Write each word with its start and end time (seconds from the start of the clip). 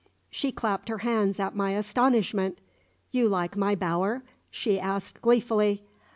She 0.31 0.51
clapped 0.51 0.89
her 0.89 0.97
hands 1.05 1.39
at 1.39 1.55
my 1.55 1.73
astonishment. 1.75 2.57
"You 3.11 3.29
like 3.29 3.55
my 3.55 3.75
bower?" 3.75 4.23
she 4.49 4.79
asked 4.79 5.21
gleefully. 5.21 5.83